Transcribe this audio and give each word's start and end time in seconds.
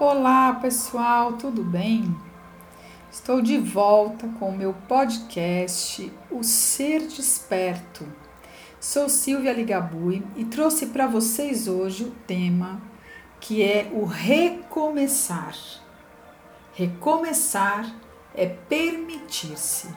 Olá 0.00 0.54
pessoal, 0.54 1.34
tudo 1.34 1.62
bem? 1.62 2.16
Estou 3.12 3.42
de 3.42 3.58
volta 3.58 4.26
com 4.38 4.48
o 4.48 4.56
meu 4.56 4.72
podcast 4.88 6.10
O 6.30 6.42
Ser 6.42 7.00
Desperto. 7.00 8.10
Sou 8.80 9.10
Silvia 9.10 9.52
Ligabui 9.52 10.24
e 10.36 10.46
trouxe 10.46 10.86
para 10.86 11.06
vocês 11.06 11.68
hoje 11.68 12.04
o 12.04 12.12
tema 12.26 12.80
que 13.38 13.62
é 13.62 13.90
o 13.92 14.06
recomeçar. 14.06 15.54
Recomeçar 16.72 17.94
é 18.34 18.46
permitir-se. 18.46 19.94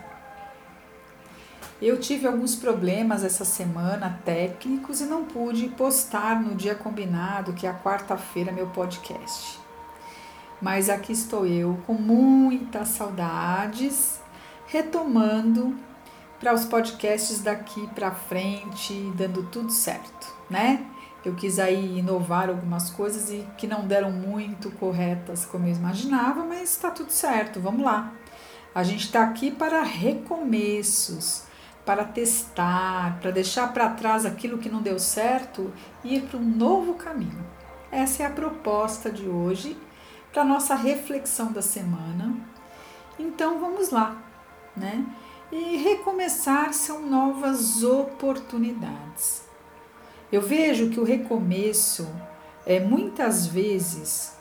Eu 1.82 1.98
tive 1.98 2.28
alguns 2.28 2.58
problemas 2.58 3.24
essa 3.24 3.46
semana 3.46 4.20
técnicos 4.26 5.00
e 5.00 5.06
não 5.06 5.24
pude 5.24 5.70
postar 5.70 6.42
no 6.42 6.56
dia 6.56 6.76
combinado, 6.76 7.54
que 7.54 7.66
é 7.66 7.70
a 7.70 7.80
quarta-feira, 7.80 8.52
meu 8.52 8.68
podcast 8.68 9.63
mas 10.64 10.90
aqui 10.90 11.12
estou 11.12 11.46
eu 11.46 11.78
com 11.86 11.94
muitas 11.94 12.88
saudades, 12.88 14.22
retomando 14.66 15.76
para 16.40 16.54
os 16.54 16.64
podcasts 16.64 17.42
daqui 17.42 17.86
para 17.88 18.12
frente, 18.12 18.94
dando 19.18 19.44
tudo 19.44 19.70
certo, 19.70 20.34
né? 20.50 20.86
Eu 21.26 21.36
quis 21.36 21.60
aí 21.60 22.00
inovar 22.00 22.48
algumas 22.48 22.90
coisas 22.90 23.30
e 23.30 23.46
que 23.58 23.68
não 23.68 23.86
deram 23.86 24.10
muito 24.10 24.72
corretas 24.72 25.44
como 25.44 25.68
eu 25.68 25.74
imaginava, 25.74 26.46
mas 26.46 26.72
está 26.72 26.90
tudo 26.90 27.12
certo, 27.12 27.60
vamos 27.60 27.84
lá. 27.84 28.14
A 28.74 28.84
gente 28.84 29.04
está 29.04 29.22
aqui 29.22 29.52
para 29.52 29.84
recomeços, 29.84 31.44
para 31.86 32.06
testar, 32.06 33.20
para 33.20 33.32
deixar 33.32 33.74
para 33.74 33.90
trás 33.90 34.26
aquilo 34.26 34.58
que 34.58 34.70
não 34.70 34.82
deu 34.82 34.98
certo 34.98 35.74
e 36.06 36.16
ir 36.16 36.22
para 36.22 36.40
um 36.40 36.56
novo 36.56 36.94
caminho. 36.94 37.46
Essa 37.92 38.24
é 38.24 38.26
a 38.26 38.30
proposta 38.30 39.12
de 39.12 39.28
hoje 39.28 39.78
para 40.34 40.44
nossa 40.44 40.74
reflexão 40.74 41.54
da 41.54 41.62
semana. 41.62 42.36
Então 43.20 43.60
vamos 43.60 43.92
lá, 43.92 44.18
né? 44.76 45.06
E 45.52 45.78
recomeçar 45.78 46.74
são 46.74 47.06
novas 47.06 47.84
oportunidades. 47.84 49.44
Eu 50.32 50.42
vejo 50.42 50.90
que 50.90 51.00
o 51.00 51.04
recomeço 51.04 52.10
é 52.66 52.80
muitas 52.80 53.46
vezes 53.46 54.36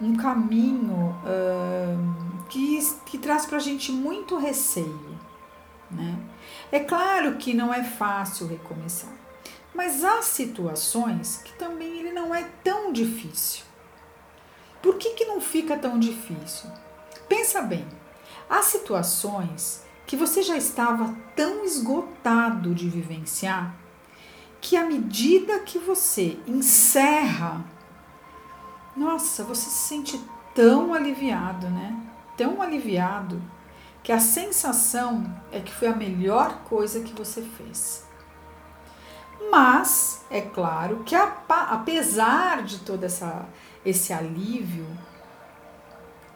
um 0.00 0.16
caminho 0.16 1.14
uh, 1.22 2.44
que, 2.48 2.80
que 3.06 3.18
traz 3.18 3.46
para 3.46 3.58
a 3.58 3.60
gente 3.60 3.92
muito 3.92 4.36
receio. 4.36 5.16
Né? 5.88 6.18
É 6.72 6.80
claro 6.80 7.36
que 7.36 7.54
não 7.54 7.72
é 7.72 7.84
fácil 7.84 8.48
recomeçar, 8.48 9.12
mas 9.72 10.04
há 10.04 10.22
situações 10.22 11.40
que 11.44 11.52
também 11.52 12.00
ele 12.00 12.12
não 12.12 12.34
é 12.34 12.42
tão 12.64 12.92
difícil. 12.92 13.67
Por 14.82 14.96
que, 14.96 15.10
que 15.10 15.24
não 15.24 15.40
fica 15.40 15.76
tão 15.76 15.98
difícil? 15.98 16.70
Pensa 17.28 17.62
bem, 17.62 17.86
há 18.48 18.62
situações 18.62 19.82
que 20.06 20.16
você 20.16 20.42
já 20.42 20.56
estava 20.56 21.14
tão 21.36 21.64
esgotado 21.64 22.74
de 22.74 22.88
vivenciar 22.88 23.74
que 24.60 24.76
à 24.76 24.84
medida 24.84 25.60
que 25.60 25.78
você 25.78 26.38
encerra, 26.46 27.64
nossa, 28.96 29.44
você 29.44 29.70
se 29.70 29.88
sente 29.88 30.20
tão 30.54 30.92
aliviado, 30.92 31.68
né? 31.68 31.96
Tão 32.36 32.60
aliviado 32.60 33.40
que 34.02 34.12
a 34.12 34.18
sensação 34.18 35.24
é 35.52 35.60
que 35.60 35.72
foi 35.72 35.88
a 35.88 35.94
melhor 35.94 36.62
coisa 36.64 37.00
que 37.00 37.12
você 37.12 37.42
fez. 37.42 38.06
Mas 39.50 40.17
é 40.30 40.40
claro 40.40 41.02
que 41.04 41.14
apesar 41.48 42.62
de 42.62 42.78
toda 42.78 43.06
essa 43.06 43.46
esse 43.84 44.12
alívio, 44.12 44.86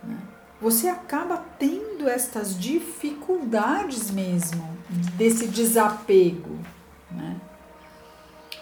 né, 0.02 0.18
você 0.60 0.88
acaba 0.88 1.44
tendo 1.58 2.08
estas 2.08 2.58
dificuldades 2.58 4.10
mesmo 4.10 4.76
desse 5.16 5.48
desapego, 5.48 6.58
né? 7.11 7.36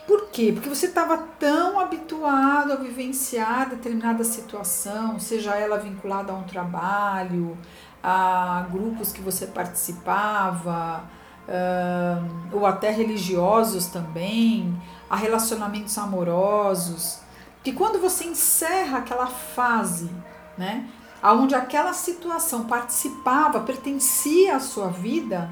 Por 0.07 0.29
quê? 0.31 0.51
Porque 0.53 0.69
você 0.69 0.87
estava 0.87 1.19
tão 1.39 1.79
habituado 1.79 2.73
a 2.73 2.77
vivenciar 2.77 3.69
determinada 3.69 4.25
situação, 4.25 5.21
seja 5.21 5.55
ela 5.55 5.79
vinculada 5.79 6.33
a 6.33 6.35
um 6.35 6.43
trabalho, 6.43 7.57
a 8.03 8.67
grupos 8.73 9.13
que 9.13 9.21
você 9.21 9.47
participava, 9.47 11.05
uh, 11.51 12.57
ou 12.57 12.65
até 12.65 12.91
religiosos 12.91 13.87
também, 13.87 14.81
a 15.09 15.17
relacionamentos 15.17 15.99
amorosos, 15.99 17.19
que 17.63 17.73
quando 17.73 18.01
você 18.01 18.25
encerra 18.25 18.99
aquela 18.99 19.27
fase, 19.27 20.11
né, 20.57 20.89
aonde 21.21 21.55
aquela 21.55 21.93
situação 21.93 22.65
participava, 22.65 23.61
pertencia 23.61 24.57
à 24.57 24.61
sua 24.61 24.89
vida, 24.89 25.51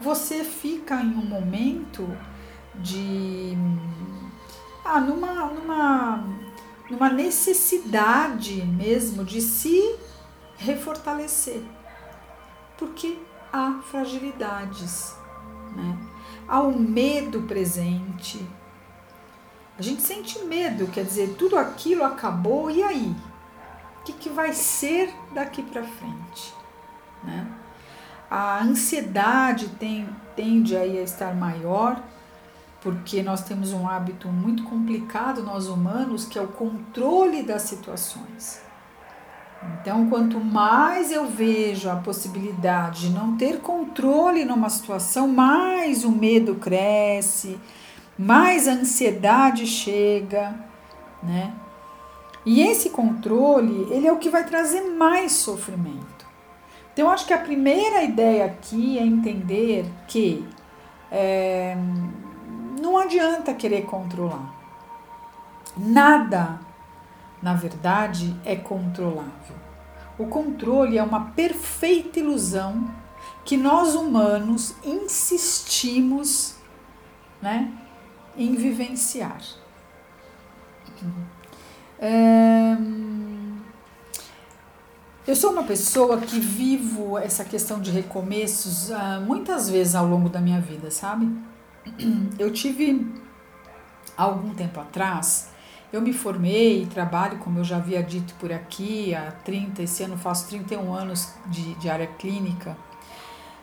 você 0.00 0.44
fica 0.44 0.96
em 0.96 1.14
um 1.14 1.24
momento 1.24 2.06
de 2.74 3.56
ah, 4.84 5.00
numa, 5.00 5.46
numa, 5.46 6.24
numa 6.90 7.10
necessidade 7.10 8.64
mesmo 8.64 9.24
de 9.24 9.40
se 9.40 9.96
refortalecer. 10.56 11.62
Porque 12.76 13.18
há 13.52 13.80
fragilidades, 13.82 15.14
né? 15.74 15.98
há 16.48 16.60
o 16.60 16.78
medo 16.78 17.42
presente. 17.42 18.44
A 19.78 19.82
gente 19.82 20.02
sente 20.02 20.38
medo, 20.44 20.86
quer 20.88 21.04
dizer, 21.04 21.36
tudo 21.38 21.56
aquilo 21.56 22.04
acabou, 22.04 22.70
e 22.70 22.82
aí? 22.82 23.16
O 24.00 24.02
que, 24.04 24.12
que 24.12 24.28
vai 24.28 24.52
ser 24.52 25.14
daqui 25.32 25.62
para 25.62 25.82
frente? 25.82 26.54
Né? 27.22 27.46
A 28.30 28.62
ansiedade 28.62 29.68
tem, 29.70 30.08
tende 30.36 30.76
aí 30.76 30.98
a 30.98 31.02
estar 31.02 31.34
maior, 31.34 32.02
porque 32.80 33.22
nós 33.22 33.42
temos 33.42 33.72
um 33.72 33.88
hábito 33.88 34.28
muito 34.28 34.64
complicado, 34.64 35.42
nós 35.42 35.66
humanos, 35.66 36.24
que 36.24 36.38
é 36.38 36.42
o 36.42 36.48
controle 36.48 37.42
das 37.42 37.62
situações. 37.62 38.62
Então, 39.62 40.08
quanto 40.08 40.40
mais 40.40 41.12
eu 41.12 41.26
vejo 41.26 41.90
a 41.90 41.96
possibilidade 41.96 43.08
de 43.08 43.14
não 43.14 43.36
ter 43.36 43.60
controle 43.60 44.44
numa 44.44 44.70
situação, 44.70 45.28
mais 45.28 46.02
o 46.04 46.10
medo 46.10 46.54
cresce, 46.54 47.58
mais 48.18 48.66
a 48.66 48.72
ansiedade 48.72 49.66
chega, 49.66 50.54
né? 51.22 51.52
E 52.44 52.62
esse 52.62 52.88
controle, 52.88 53.86
ele 53.90 54.06
é 54.06 54.12
o 54.12 54.16
que 54.16 54.30
vai 54.30 54.44
trazer 54.44 54.80
mais 54.80 55.32
sofrimento. 55.32 56.26
Então, 56.92 57.10
acho 57.10 57.26
que 57.26 57.34
a 57.34 57.38
primeira 57.38 58.02
ideia 58.02 58.46
aqui 58.46 58.98
é 58.98 59.02
entender 59.02 59.84
que 60.08 60.46
é, 61.12 61.76
não 62.80 62.96
adianta 62.96 63.52
querer 63.52 63.82
controlar. 63.82 64.54
Nada 65.76 66.58
na 67.42 67.54
verdade, 67.54 68.36
é 68.44 68.54
controlável. 68.56 69.56
O 70.18 70.26
controle 70.26 70.98
é 70.98 71.02
uma 71.02 71.30
perfeita 71.30 72.20
ilusão 72.20 72.90
que 73.44 73.56
nós 73.56 73.94
humanos 73.94 74.74
insistimos 74.84 76.56
né, 77.40 77.72
em 78.36 78.54
vivenciar. 78.54 79.40
É... 81.98 82.76
Eu 85.26 85.36
sou 85.36 85.52
uma 85.52 85.62
pessoa 85.62 86.18
que 86.18 86.40
vivo 86.40 87.16
essa 87.16 87.44
questão 87.44 87.80
de 87.80 87.90
recomeços 87.90 88.90
uh, 88.90 89.20
muitas 89.24 89.70
vezes 89.70 89.94
ao 89.94 90.06
longo 90.06 90.28
da 90.28 90.40
minha 90.40 90.60
vida, 90.60 90.90
sabe? 90.90 91.30
Eu 92.38 92.52
tive 92.52 93.06
algum 94.16 94.54
tempo 94.54 94.80
atrás 94.80 95.50
eu 95.92 96.00
me 96.00 96.12
formei 96.12 96.82
e 96.82 96.86
trabalho, 96.86 97.38
como 97.38 97.58
eu 97.58 97.64
já 97.64 97.76
havia 97.76 98.02
dito 98.02 98.34
por 98.34 98.52
aqui, 98.52 99.14
há 99.14 99.32
30, 99.32 99.82
esse 99.82 100.02
ano 100.02 100.16
faço 100.16 100.48
31 100.48 100.92
anos 100.92 101.34
de, 101.46 101.74
de 101.74 101.90
área 101.90 102.06
clínica. 102.06 102.76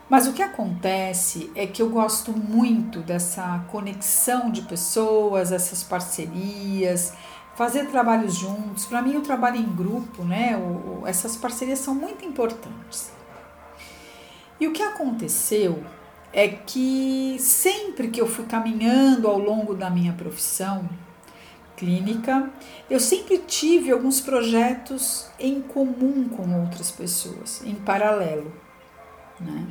Mas 0.09 0.27
o 0.27 0.33
que 0.33 0.41
acontece 0.41 1.51
é 1.55 1.65
que 1.67 1.81
eu 1.81 1.89
gosto 1.89 2.31
muito 2.31 2.99
dessa 2.99 3.65
conexão 3.69 4.49
de 4.49 4.61
pessoas, 4.61 5.51
essas 5.51 5.83
parcerias, 5.83 7.13
fazer 7.55 7.87
trabalhos 7.87 8.35
juntos. 8.35 8.85
Para 8.85 9.01
mim, 9.01 9.17
o 9.17 9.21
trabalho 9.21 9.57
em 9.57 9.75
grupo, 9.75 10.23
né? 10.23 10.55
O, 10.55 11.05
essas 11.05 11.35
parcerias 11.35 11.79
são 11.79 11.93
muito 11.93 12.23
importantes. 12.23 13.11
E 14.59 14.67
o 14.67 14.71
que 14.71 14.81
aconteceu 14.81 15.83
é 16.31 16.47
que 16.47 17.37
sempre 17.39 18.07
que 18.09 18.19
eu 18.19 18.27
fui 18.27 18.45
caminhando 18.45 19.27
ao 19.27 19.37
longo 19.37 19.73
da 19.73 19.89
minha 19.89 20.13
profissão, 20.13 20.87
clínica, 21.77 22.51
eu 22.89 22.99
sempre 22.99 23.37
tive 23.37 23.91
alguns 23.91 24.19
projetos 24.19 25.27
em 25.39 25.61
comum 25.61 26.27
com 26.27 26.59
outras 26.61 26.91
pessoas, 26.91 27.61
em 27.63 27.75
paralelo. 27.75 28.51
Né? 29.39 29.67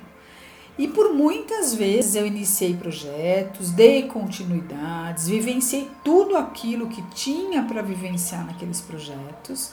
E 0.78 0.86
por 0.86 1.12
muitas 1.12 1.74
vezes 1.74 2.14
eu 2.14 2.26
iniciei 2.26 2.76
projetos, 2.76 3.70
dei 3.70 4.04
continuidades, 4.04 5.26
vivenciei 5.26 5.90
tudo 6.04 6.36
aquilo 6.36 6.88
que 6.88 7.02
tinha 7.14 7.62
para 7.62 7.82
vivenciar 7.82 8.46
naqueles 8.46 8.80
projetos, 8.80 9.72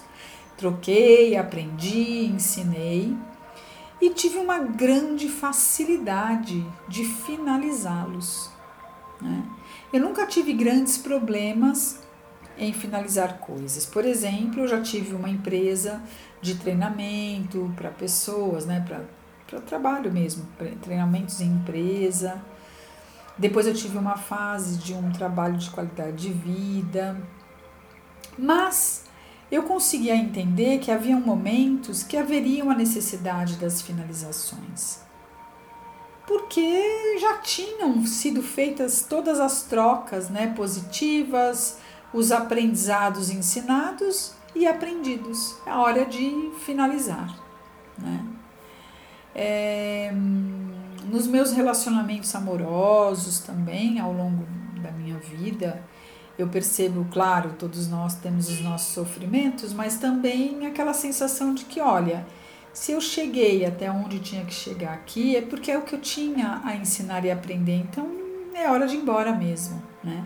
troquei, 0.57 1.35
aprendi, 1.35 2.25
ensinei 2.25 3.15
e 4.01 4.09
tive 4.09 4.37
uma 4.37 4.59
grande 4.59 5.27
facilidade 5.27 6.65
de 6.87 7.03
finalizá-los. 7.03 8.49
Né? 9.21 9.43
Eu 9.91 9.99
nunca 9.99 10.25
tive 10.25 10.53
grandes 10.53 10.97
problemas 10.97 12.02
em 12.57 12.73
finalizar 12.73 13.39
coisas. 13.39 13.85
Por 13.85 14.05
exemplo, 14.05 14.61
eu 14.61 14.67
já 14.67 14.81
tive 14.81 15.15
uma 15.15 15.29
empresa 15.29 16.01
de 16.41 16.55
treinamento 16.55 17.73
para 17.75 17.89
pessoas, 17.89 18.65
né, 18.65 18.83
para 18.87 19.59
trabalho 19.61 20.11
mesmo, 20.11 20.45
treinamentos 20.81 21.41
em 21.41 21.47
empresa. 21.47 22.41
Depois 23.37 23.65
eu 23.65 23.73
tive 23.73 23.97
uma 23.97 24.17
fase 24.17 24.77
de 24.77 24.93
um 24.93 25.11
trabalho 25.11 25.57
de 25.57 25.69
qualidade 25.69 26.17
de 26.17 26.33
vida. 26.33 27.17
Mas 28.37 29.05
eu 29.51 29.63
conseguia 29.63 30.15
entender 30.15 30.79
que 30.79 30.91
havia 30.91 31.15
momentos 31.15 32.03
que 32.03 32.17
haveriam 32.17 32.69
a 32.69 32.75
necessidade 32.75 33.55
das 33.57 33.81
finalizações. 33.81 34.99
Porque 36.25 37.19
já 37.19 37.37
tinham 37.37 38.05
sido 38.05 38.41
feitas 38.41 39.05
todas 39.07 39.39
as 39.39 39.63
trocas 39.63 40.29
né, 40.29 40.53
positivas, 40.55 41.77
os 42.13 42.31
aprendizados 42.31 43.29
ensinados 43.29 44.33
e 44.55 44.67
aprendidos. 44.67 45.55
É 45.65 45.71
hora 45.73 46.05
de 46.05 46.51
finalizar. 46.59 47.35
Né? 47.97 48.25
É, 49.35 50.13
nos 51.05 51.27
meus 51.27 51.51
relacionamentos 51.51 52.33
amorosos 52.35 53.39
também, 53.39 53.99
ao 53.99 54.13
longo 54.13 54.45
da 54.81 54.91
minha 54.91 55.17
vida, 55.17 55.83
eu 56.37 56.47
percebo, 56.47 57.05
claro, 57.11 57.55
todos 57.57 57.87
nós 57.87 58.15
temos 58.15 58.49
os 58.49 58.61
nossos 58.61 58.93
sofrimentos, 58.93 59.73
mas 59.73 59.97
também 59.97 60.65
aquela 60.65 60.93
sensação 60.93 61.53
de 61.53 61.65
que, 61.65 61.79
olha, 61.79 62.25
se 62.71 62.91
eu 62.91 62.99
cheguei 62.99 63.65
até 63.65 63.91
onde 63.91 64.19
tinha 64.19 64.43
que 64.43 64.53
chegar 64.53 64.93
aqui, 64.93 65.35
é 65.35 65.41
porque 65.41 65.71
é 65.71 65.77
o 65.77 65.83
que 65.83 65.93
eu 65.93 66.01
tinha 66.01 66.59
a 66.63 66.75
ensinar 66.75 67.23
e 67.23 67.29
aprender, 67.29 67.75
então 67.75 68.09
é 68.55 68.69
hora 68.69 68.87
de 68.87 68.95
ir 68.95 68.99
embora 68.99 69.31
mesmo, 69.31 69.81
né? 70.03 70.25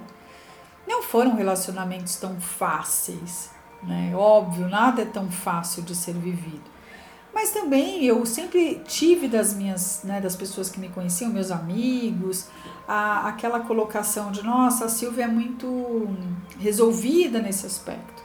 Não 0.88 1.04
foram 1.04 1.36
relacionamentos 1.36 2.16
tão 2.16 2.39
fáceis, 2.39 3.51
né? 3.84 4.13
Óbvio, 4.16 4.69
nada 4.69 5.01
é 5.01 5.06
tão 5.06 5.30
fácil 5.30 5.84
de 5.84 5.95
ser 5.95 6.13
vivido. 6.13 6.78
Mas 7.34 7.51
também 7.51 8.04
eu 8.04 8.25
sempre 8.25 8.81
tive 8.88 9.28
das 9.28 9.54
minhas, 9.54 10.01
né, 10.04 10.19
das 10.19 10.36
pessoas 10.36 10.69
que 10.69 10.80
me 10.80 10.89
conheciam, 10.89 11.30
meus 11.30 11.51
amigos, 11.51 12.48
a, 12.88 13.28
aquela 13.28 13.60
colocação 13.60 14.31
de 14.31 14.44
nossa, 14.44 14.86
a 14.86 14.89
Silvia 14.89 15.25
é 15.25 15.28
muito 15.28 16.07
resolvida 16.60 17.40
nesse 17.40 17.66
aspecto. 17.66 18.24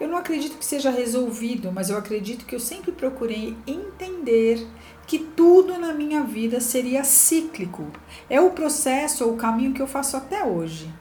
Eu 0.00 0.08
não 0.08 0.16
acredito 0.16 0.58
que 0.58 0.64
seja 0.64 0.90
resolvido, 0.90 1.70
mas 1.70 1.90
eu 1.90 1.98
acredito 1.98 2.46
que 2.46 2.54
eu 2.54 2.60
sempre 2.60 2.90
procurei 2.90 3.56
entender 3.66 4.66
que 5.06 5.18
tudo 5.18 5.78
na 5.78 5.92
minha 5.92 6.22
vida 6.22 6.60
seria 6.60 7.04
cíclico. 7.04 7.86
É 8.28 8.40
o 8.40 8.50
processo 8.50 9.24
ou 9.24 9.34
o 9.34 9.36
caminho 9.36 9.72
que 9.72 9.82
eu 9.82 9.86
faço 9.86 10.16
até 10.16 10.44
hoje, 10.44 10.92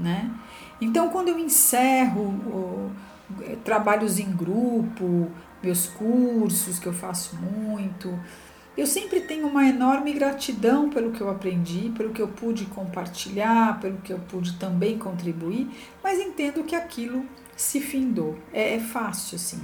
né? 0.00 0.30
Então, 0.80 1.10
quando 1.10 1.28
eu 1.28 1.38
encerro 1.38 2.22
o, 2.22 2.90
trabalhos 3.64 4.18
em 4.18 4.30
grupo, 4.30 5.30
meus 5.62 5.86
cursos, 5.86 6.78
que 6.78 6.86
eu 6.86 6.92
faço 6.92 7.36
muito. 7.36 8.18
Eu 8.76 8.86
sempre 8.86 9.20
tenho 9.20 9.46
uma 9.46 9.66
enorme 9.66 10.12
gratidão 10.12 10.88
pelo 10.88 11.10
que 11.10 11.20
eu 11.20 11.28
aprendi, 11.28 11.92
pelo 11.96 12.10
que 12.10 12.22
eu 12.22 12.28
pude 12.28 12.64
compartilhar, 12.66 13.78
pelo 13.80 13.98
que 13.98 14.12
eu 14.12 14.18
pude 14.18 14.54
também 14.54 14.96
contribuir, 14.96 15.68
mas 16.02 16.18
entendo 16.18 16.64
que 16.64 16.74
aquilo 16.74 17.24
se 17.56 17.80
findou. 17.80 18.38
É, 18.52 18.76
é 18.76 18.80
fácil, 18.80 19.36
assim. 19.36 19.60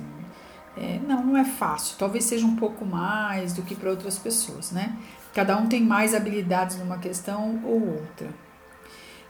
É, 0.76 1.00
não, 1.06 1.24
não 1.24 1.36
é 1.36 1.44
fácil. 1.44 1.96
Talvez 1.98 2.24
seja 2.24 2.44
um 2.44 2.56
pouco 2.56 2.84
mais 2.84 3.54
do 3.54 3.62
que 3.62 3.74
para 3.74 3.88
outras 3.88 4.18
pessoas, 4.18 4.72
né? 4.72 4.94
Cada 5.32 5.56
um 5.56 5.66
tem 5.66 5.82
mais 5.82 6.14
habilidades 6.14 6.76
numa 6.76 6.98
questão 6.98 7.60
ou 7.64 7.94
outra. 7.94 8.28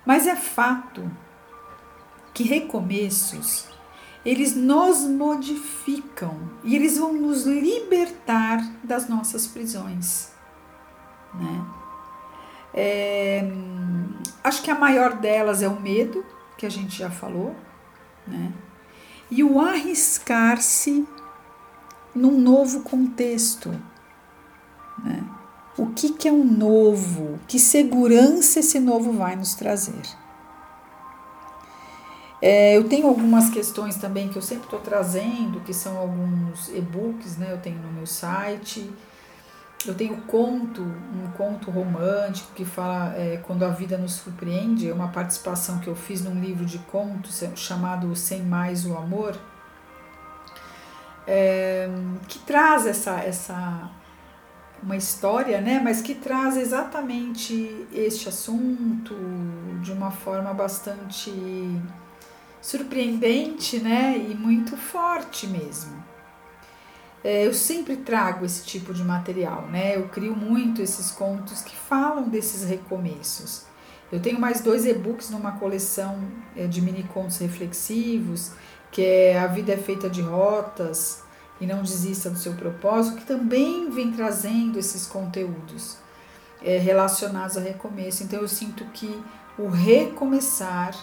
Mas 0.06 0.26
é 0.26 0.37
fato 0.37 1.11
que 2.32 2.44
recomeços 2.44 3.69
eles 4.26 4.56
nos 4.56 5.05
modificam 5.05 6.50
e 6.64 6.75
eles 6.75 6.99
vão 6.99 7.12
nos 7.12 7.44
libertar 7.44 8.61
das 8.82 9.08
nossas 9.08 9.47
prisões, 9.47 10.32
né? 11.32 11.64
É, 12.75 13.49
acho 14.43 14.62
que 14.62 14.70
a 14.70 14.75
maior 14.75 15.14
delas 15.14 15.62
é 15.62 15.69
o 15.69 15.81
medo, 15.81 16.26
que 16.59 16.67
a 16.67 16.69
gente 16.69 16.99
já 16.99 17.09
falou, 17.09 17.55
né? 18.26 18.52
E 19.31 19.44
o 19.44 19.61
arriscar-se 19.61 21.06
num 22.12 22.41
novo 22.41 22.81
contexto, 22.81 23.70
né? 25.05 25.25
O 25.78 25.88
que, 25.88 26.11
que 26.11 26.26
é 26.26 26.32
um 26.32 26.44
novo? 26.44 27.38
Que 27.46 27.58
segurança 27.58 28.61
esse 28.61 28.81
novo 28.81 29.12
vai 29.12 29.37
nos 29.37 29.55
trazer? 29.55 30.02
É, 32.40 32.76
eu 32.76 32.84
tenho 32.84 33.06
algumas 33.06 33.50
questões 33.50 33.96
também 33.96 34.28
que 34.28 34.37
eu 34.37 34.43
sempre 34.43 34.64
estou 34.64 34.81
trazendo, 34.81 35.61
que 35.61 35.75
são 35.75 35.99
alguns 35.99 36.69
e-books, 36.69 37.37
né? 37.37 37.49
Eu 37.50 37.58
tenho 37.58 37.78
no 37.78 37.93
meu 37.93 38.06
site. 38.06 38.90
Eu 39.87 39.94
tenho 39.94 40.17
conto, 40.23 40.82
um 40.82 41.31
conto 41.37 41.70
romântico 41.70 42.52
que 42.55 42.64
fala 42.64 43.14
é, 43.17 43.37
quando 43.46 43.64
a 43.64 43.69
vida 43.69 43.96
nos 43.96 44.14
surpreende, 44.14 44.88
é 44.88 44.93
uma 44.93 45.08
participação 45.08 45.78
que 45.78 45.87
eu 45.87 45.94
fiz 45.94 46.23
num 46.25 46.40
livro 46.40 46.64
de 46.64 46.78
contos 46.78 47.43
chamado 47.55 48.14
Sem 48.17 48.43
Mais 48.43 48.84
o 48.84 48.96
Amor, 48.96 49.38
é, 51.26 51.88
que 52.26 52.38
traz 52.40 52.87
essa, 52.87 53.20
essa 53.20 53.90
uma 54.82 54.96
história, 54.96 55.61
né? 55.61 55.81
Mas 55.82 56.00
que 56.00 56.14
traz 56.14 56.56
exatamente 56.56 57.87
este 57.93 58.28
assunto 58.28 59.14
de 59.82 59.93
uma 59.93 60.11
forma 60.11 60.52
bastante 60.52 61.32
surpreendente, 62.61 63.78
né? 63.78 64.17
E 64.17 64.34
muito 64.34 64.76
forte 64.76 65.46
mesmo. 65.46 66.05
É, 67.25 67.46
eu 67.46 67.52
sempre 67.52 67.96
trago 67.96 68.44
esse 68.44 68.64
tipo 68.64 68.94
de 68.94 69.02
material, 69.02 69.62
né? 69.69 69.96
Eu 69.96 70.08
crio 70.08 70.37
muito 70.37 70.81
esses 70.81 71.11
contos 71.11 71.62
que 71.62 71.75
falam 71.75 72.28
desses 72.28 72.69
recomeços. 72.69 73.64
Eu 74.12 74.20
tenho 74.20 74.38
mais 74.38 74.61
dois 74.61 74.87
e-books 74.87 75.31
numa 75.31 75.52
coleção 75.52 76.20
é, 76.56 76.67
de 76.67 76.81
mini 76.81 77.02
contos 77.02 77.38
reflexivos, 77.38 78.52
que 78.93 79.02
é 79.02 79.38
A 79.38 79.49
Vida 79.49 79.73
é 79.73 79.76
Feita 79.76 80.08
de 80.08 80.23
Rotas 80.23 81.25
e 81.61 81.67
Não 81.67 81.82
Desista 81.82 82.31
do 82.31 82.38
Seu 82.38 82.54
Propósito, 82.54 83.16
que 83.19 83.25
também 83.25 83.90
vem 83.90 84.12
trazendo 84.12 84.78
esses 84.78 85.07
conteúdos 85.07 85.97
é, 86.62 86.78
relacionados 86.78 87.57
a 87.57 87.61
recomeço. 87.61 88.23
Então 88.23 88.40
eu 88.40 88.49
sinto 88.49 88.85
que 88.87 89.23
o 89.59 89.69
recomeçar 89.69 90.95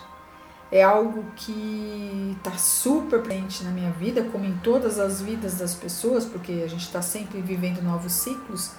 é 0.71 0.81
algo 0.83 1.25
que 1.35 2.35
está 2.37 2.57
super 2.57 3.21
presente 3.21 3.63
na 3.63 3.71
minha 3.71 3.91
vida, 3.91 4.23
como 4.31 4.45
em 4.45 4.57
todas 4.57 4.99
as 4.99 5.21
vidas 5.21 5.55
das 5.59 5.75
pessoas, 5.75 6.25
porque 6.25 6.63
a 6.63 6.67
gente 6.67 6.81
está 6.81 7.01
sempre 7.01 7.41
vivendo 7.41 7.81
novos 7.81 8.11
ciclos, 8.11 8.71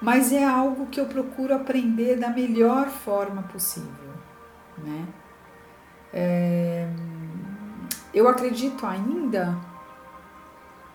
mas 0.00 0.32
é 0.32 0.44
algo 0.44 0.86
que 0.86 1.00
eu 1.00 1.06
procuro 1.06 1.54
aprender 1.54 2.16
da 2.16 2.28
melhor 2.28 2.88
forma 2.88 3.42
possível, 3.42 4.12
né? 4.78 5.06
É, 6.12 6.88
eu 8.12 8.28
acredito 8.28 8.86
ainda 8.86 9.56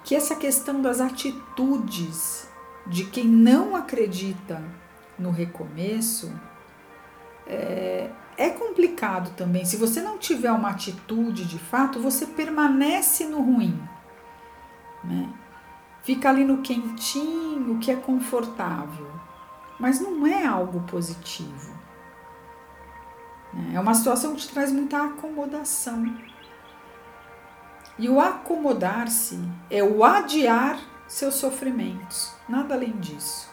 que 0.07 0.15
essa 0.15 0.37
questão 0.37 0.81
das 0.81 1.01
atitudes 1.01 2.47
de 2.85 3.03
quem 3.03 3.25
não 3.25 3.75
acredita 3.75 4.63
no 5.19 5.31
recomeço 5.31 6.31
é, 7.45 8.09
é 8.37 8.49
complicado 8.51 9.35
também. 9.35 9.65
Se 9.65 9.75
você 9.75 10.01
não 10.01 10.17
tiver 10.17 10.49
uma 10.53 10.69
atitude 10.69 11.43
de 11.43 11.59
fato, 11.59 11.99
você 11.99 12.25
permanece 12.25 13.25
no 13.25 13.41
ruim. 13.41 13.77
Né? 15.03 15.29
Fica 16.03 16.29
ali 16.29 16.45
no 16.45 16.61
quentinho, 16.61 17.77
que 17.77 17.91
é 17.91 17.95
confortável. 17.97 19.11
Mas 19.77 19.99
não 19.99 20.25
é 20.25 20.45
algo 20.45 20.79
positivo. 20.83 21.73
Né? 23.53 23.71
É 23.73 23.79
uma 23.81 23.93
situação 23.93 24.35
que 24.35 24.39
te 24.43 24.53
traz 24.53 24.71
muita 24.71 25.03
acomodação. 25.03 26.17
E 27.97 28.07
o 28.07 28.19
acomodar-se 28.19 29.39
é 29.69 29.83
o 29.83 30.03
adiar 30.03 30.79
seus 31.07 31.35
sofrimentos, 31.35 32.33
nada 32.47 32.75
além 32.75 32.91
disso. 32.97 33.49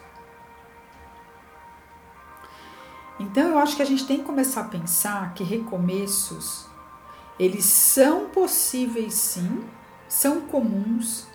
Então 3.18 3.48
eu 3.48 3.58
acho 3.58 3.76
que 3.76 3.82
a 3.82 3.86
gente 3.86 4.06
tem 4.06 4.18
que 4.18 4.24
começar 4.24 4.62
a 4.62 4.68
pensar 4.68 5.34
que 5.34 5.44
recomeços 5.44 6.66
eles 7.38 7.64
são 7.64 8.28
possíveis 8.28 9.14
sim, 9.14 9.64
são 10.08 10.42
comuns, 10.42 11.26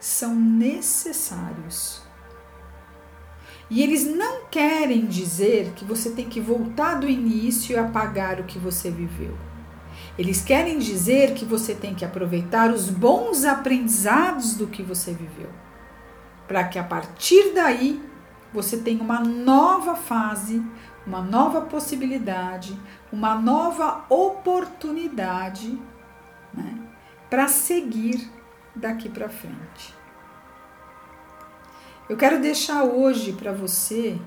são 0.00 0.34
necessários. 0.34 2.00
E 3.68 3.82
eles 3.82 4.04
não 4.04 4.46
querem 4.46 5.06
dizer 5.06 5.72
que 5.72 5.84
você 5.84 6.10
tem 6.10 6.28
que 6.28 6.40
voltar 6.40 6.94
do 6.94 7.08
início 7.08 7.74
e 7.74 7.78
apagar 7.78 8.40
o 8.40 8.44
que 8.44 8.58
você 8.58 8.90
viveu. 8.90 9.36
Eles 10.18 10.42
querem 10.42 10.78
dizer 10.78 11.34
que 11.34 11.44
você 11.44 11.74
tem 11.74 11.94
que 11.94 12.04
aproveitar 12.04 12.70
os 12.70 12.90
bons 12.90 13.44
aprendizados 13.44 14.54
do 14.54 14.66
que 14.66 14.82
você 14.82 15.12
viveu, 15.12 15.50
para 16.46 16.64
que 16.64 16.78
a 16.78 16.84
partir 16.84 17.54
daí 17.54 18.02
você 18.52 18.76
tenha 18.76 19.02
uma 19.02 19.20
nova 19.20 19.96
fase, 19.96 20.62
uma 21.06 21.22
nova 21.22 21.62
possibilidade, 21.62 22.78
uma 23.10 23.34
nova 23.34 24.04
oportunidade 24.10 25.78
né, 26.52 26.74
para 27.30 27.48
seguir 27.48 28.30
daqui 28.76 29.08
para 29.08 29.28
frente. 29.28 29.94
Eu 32.08 32.16
quero 32.16 32.38
deixar 32.38 32.84
hoje 32.84 33.32
para 33.32 33.52
você 33.52 34.20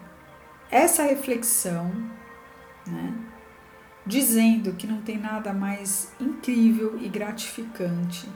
essa 0.72 1.04
reflexão, 1.04 1.92
né? 2.88 3.14
Dizendo 4.06 4.74
que 4.74 4.86
não 4.86 5.02
tem 5.02 5.18
nada 5.18 5.54
mais 5.54 6.12
incrível 6.20 6.98
e 7.02 7.10
gratificante 7.10 8.30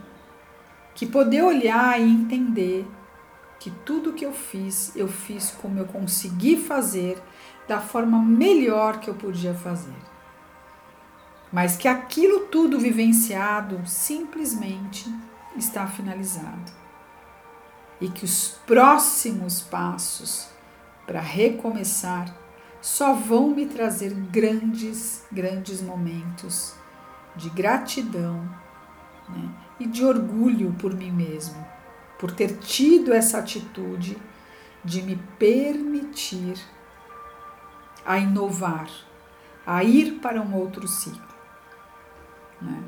que 0.95 1.05
poder 1.05 1.43
olhar 1.43 1.99
e 1.99 2.03
entender 2.03 2.85
que 3.59 3.71
tudo 3.71 4.13
que 4.13 4.25
eu 4.25 4.33
fiz, 4.33 4.93
eu 4.95 5.07
fiz 5.07 5.51
como 5.51 5.79
eu 5.79 5.85
consegui 5.85 6.57
fazer, 6.57 7.21
da 7.67 7.79
forma 7.79 8.21
melhor 8.21 8.99
que 8.99 9.09
eu 9.09 9.15
podia 9.15 9.53
fazer. 9.53 9.95
Mas 11.51 11.77
que 11.77 11.87
aquilo 11.87 12.47
tudo 12.47 12.79
vivenciado 12.79 13.81
simplesmente 13.85 15.05
está 15.55 15.87
finalizado 15.87 16.71
e 18.01 18.07
que 18.07 18.23
os 18.23 18.59
próximos 18.65 19.61
passos 19.61 20.47
para 21.05 21.19
recomeçar 21.19 22.33
só 22.81 23.13
vão 23.13 23.49
me 23.49 23.65
trazer 23.65 24.13
grandes, 24.13 25.25
grandes 25.31 25.81
momentos 25.81 26.75
de 27.35 27.49
gratidão 27.49 28.49
né? 29.27 29.49
e 29.79 29.85
de 29.85 30.03
orgulho 30.03 30.73
por 30.73 30.93
mim 30.95 31.11
mesmo, 31.11 31.65
por 32.17 32.31
ter 32.31 32.57
tido 32.57 33.13
essa 33.13 33.39
atitude 33.39 34.17
de 34.83 35.01
me 35.01 35.15
permitir 35.37 36.57
a 38.05 38.17
inovar, 38.17 38.89
a 39.65 39.83
ir 39.83 40.19
para 40.19 40.41
um 40.41 40.55
outro 40.55 40.87
ciclo. 40.87 41.29
Né? 42.61 42.83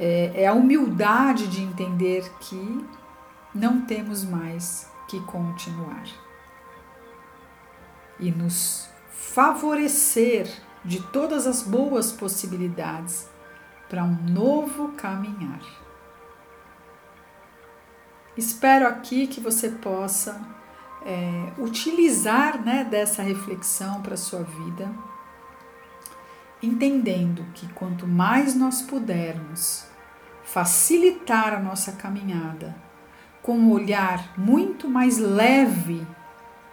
é, 0.00 0.44
é 0.44 0.46
a 0.46 0.54
humildade 0.54 1.46
de 1.46 1.62
entender 1.62 2.26
que 2.40 2.86
não 3.54 3.82
temos 3.82 4.24
mais 4.24 4.90
que 5.06 5.20
continuar 5.20 6.06
e 8.20 8.30
nos 8.30 8.88
favorecer 9.10 10.50
de 10.84 11.00
todas 11.08 11.46
as 11.46 11.62
boas 11.62 12.12
possibilidades 12.12 13.28
para 13.88 14.04
um 14.04 14.14
novo 14.14 14.92
caminhar. 14.92 15.60
Espero 18.36 18.86
aqui 18.86 19.26
que 19.26 19.40
você 19.40 19.68
possa 19.68 20.40
é, 21.04 21.52
utilizar 21.58 22.64
né, 22.64 22.84
dessa 22.84 23.22
reflexão 23.22 24.00
para 24.00 24.14
a 24.14 24.18
sua 24.18 24.42
vida, 24.42 24.90
entendendo 26.62 27.44
que 27.54 27.68
quanto 27.72 28.06
mais 28.06 28.54
nós 28.54 28.82
pudermos 28.82 29.86
facilitar 30.42 31.54
a 31.54 31.60
nossa 31.60 31.92
caminhada 31.92 32.74
com 33.42 33.56
um 33.56 33.70
olhar 33.70 34.38
muito 34.38 34.88
mais 34.88 35.18
leve 35.18 36.06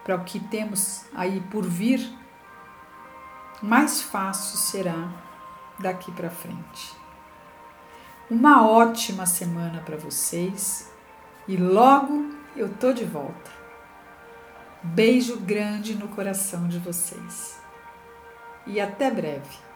para 0.08 0.16
o 0.16 0.24
que 0.24 0.40
temos 0.40 1.04
aí 1.14 1.42
por 1.52 1.66
vir, 1.66 2.00
mais 3.62 4.02
fácil 4.02 4.58
será 4.58 5.12
daqui 5.78 6.14
para 6.14 6.30
frente. 6.30 6.96
Uma 8.32 8.66
ótima 8.66 9.26
semana 9.26 9.82
para 9.82 9.98
vocês 9.98 10.90
e 11.46 11.58
logo 11.58 12.32
eu 12.56 12.74
tô 12.74 12.94
de 12.94 13.04
volta. 13.04 13.52
Beijo 14.82 15.42
grande 15.42 15.94
no 15.94 16.08
coração 16.08 16.70
de 16.70 16.80
vocês. 16.80 17.60
E 18.66 18.80
até 18.80 19.12
breve. 19.12 19.67